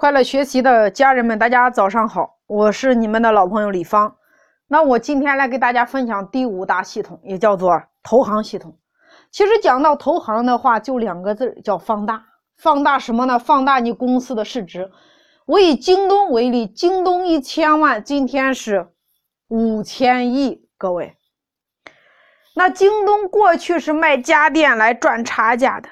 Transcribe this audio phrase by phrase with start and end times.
[0.00, 4.16] 快乐学习的家人们，大家早上好，我是你们的老朋友李芳。
[4.66, 8.78] 那我今天来给大家分享第五大系统，也叫做投行系统。
[9.30, 12.24] 其实讲到投行的话，就两个字，叫放大。
[12.56, 13.38] 放大什么呢？
[13.38, 14.90] 放大你公司的市值。
[15.44, 18.88] 我以京东为例，京东一千万，今天是
[19.48, 20.66] 五千亿。
[20.78, 21.18] 各位，
[22.54, 25.90] 那京东过去是卖家电来赚差价的。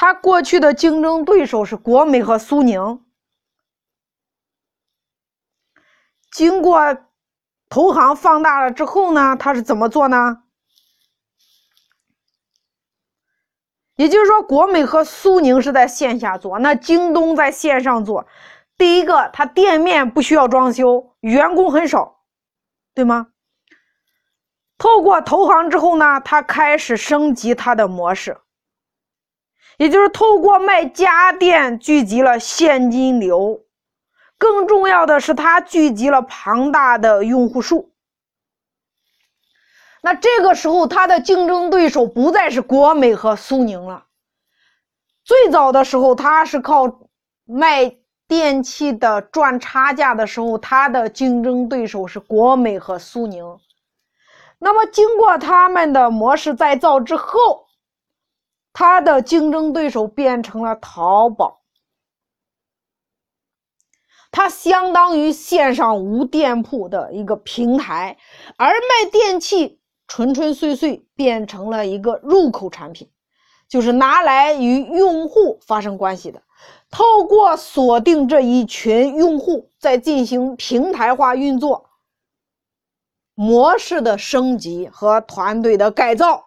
[0.00, 3.04] 他过去的竞争对手是国美和苏宁，
[6.32, 6.96] 经过
[7.68, 10.44] 投行放大了之后呢，他是怎么做呢？
[13.96, 18.26] 也就是说，国美和苏宁是在线下做，那京东在线上做。
[18.78, 22.22] 第一个，他店面不需要装修，员工很少，
[22.94, 23.32] 对吗？
[24.78, 28.40] 透过投行之后呢，他开始升级他的模式。
[29.80, 33.62] 也就是透过卖家电聚集了现金流，
[34.36, 37.90] 更重要的是，它聚集了庞大的用户数。
[40.02, 44.04] 那这个时候，它的竞争对手不再是国美和苏宁了。
[45.24, 47.00] 最早的时候，它是靠
[47.46, 47.96] 卖
[48.28, 53.58] 电器的赚差价的时候，它的竞争对手是国美和苏宁。
[54.58, 57.64] 那么，经过他们的模式再造之后，
[58.72, 61.60] 它的竞争对手变成了淘宝，
[64.30, 68.16] 它相当于线上无店铺的一个平台，
[68.56, 73.10] 而卖电器纯纯粹粹变成了一个入口产品，
[73.68, 76.42] 就是拿来与用户发生关系的。
[76.90, 81.90] 透过锁定这一群用户，再进行平台化运作、
[83.34, 86.46] 模式的升级和团队的改造。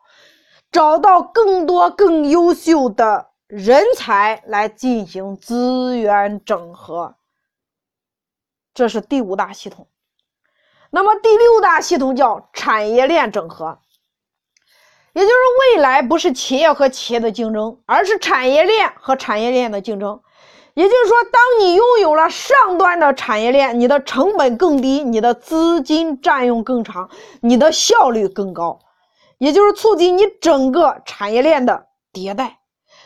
[0.74, 7.16] 找到更多更优秀的人才来进行资源整合，
[8.74, 9.88] 这是第五大系统。
[10.90, 13.78] 那么第六大系统叫产业链整合，
[15.14, 15.36] 也就是
[15.76, 20.20] 未来不是企业和企业的竞争，而是产业链和产业链的竞争。
[20.74, 27.12] 也就是说，当你拥有了上端的产业链，你的成本更低，你的资金占用更长，
[27.42, 28.80] 你的效率更高。
[29.44, 32.62] 也就是促进你整个产业链的迭代，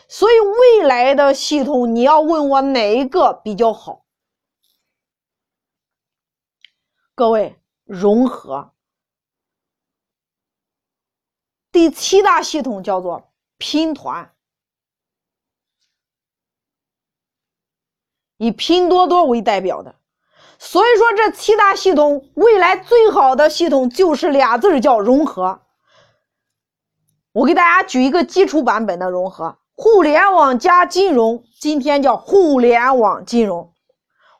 [0.06, 4.04] 所以未来的系统，你要问我哪一个比较好？
[7.16, 8.72] 各位，融合。
[11.72, 14.32] 第七大系统叫做拼团，
[18.36, 19.96] 以拼多多为代表的，
[20.60, 25.64] 所以说这七大系统未来最好的系统就是俩字叫融合。
[27.32, 33.72] 我给大家举一个基础版本的融合：互联网加金融，今天叫互联网金融；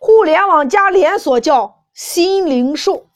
[0.01, 3.09] 互联网加连锁叫新零售；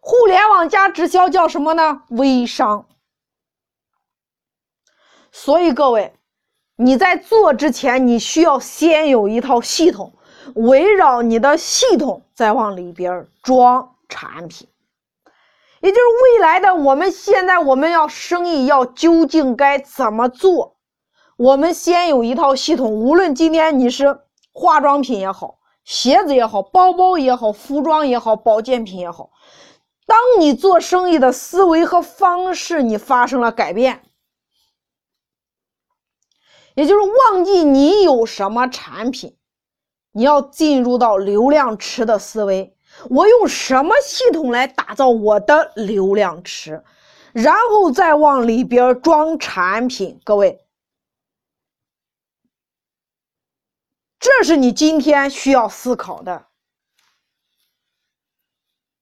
[0.00, 2.02] 互联网加直销叫什么呢？
[2.08, 2.86] 微商。
[5.30, 6.14] 所以各位，
[6.76, 10.14] 你在做之前，你需要先有一套系统，
[10.54, 14.66] 围绕你的系统再往里边装产品。
[15.80, 20.76] 也就是未来的我们，现在我们要生意要究竟该怎么做？
[21.36, 24.18] 我们先有一套系统，无论今天你是
[24.52, 29.30] 化妆品也好，鞋子也好，包包也好，服装也好，保健品也好，
[30.04, 34.02] 当你做生意的思维和方式你发生了改变，
[36.74, 37.00] 也就是
[37.32, 39.36] 忘记你有什么产品，
[40.10, 42.76] 你要进入到流量池的思维。
[43.08, 46.82] 我用什么系统来打造我的流量池，
[47.32, 50.20] 然后再往里边装产品？
[50.24, 50.60] 各位，
[54.18, 56.47] 这是你今天需要思考的。